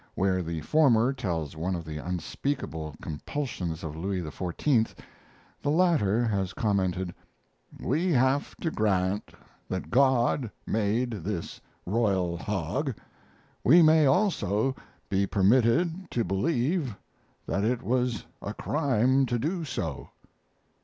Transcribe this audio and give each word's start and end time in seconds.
Where 0.15 0.41
the 0.41 0.61
former 0.61 1.13
tells 1.13 1.55
one 1.55 1.75
of 1.75 1.85
the 1.85 1.97
unspeakable 1.99 2.95
compulsions 3.03 3.83
of 3.83 3.95
Louis 3.95 4.23
XIV., 4.23 4.95
the 5.61 5.69
latter 5.69 6.23
has 6.25 6.53
commented: 6.53 7.13
We 7.79 8.11
have 8.11 8.55
to 8.61 8.71
grant 8.71 9.31
that 9.69 9.91
God 9.91 10.49
made 10.65 11.11
this 11.11 11.61
royal 11.85 12.35
hog; 12.35 12.95
we 13.63 13.83
may 13.83 14.07
also 14.07 14.75
be 15.07 15.27
permitted 15.27 16.09
to 16.09 16.23
believe 16.23 16.95
that 17.45 17.63
it 17.63 17.83
was 17.83 18.25
a 18.41 18.55
crime 18.55 19.27
to 19.27 19.37
do 19.37 19.63
so. 19.63 20.09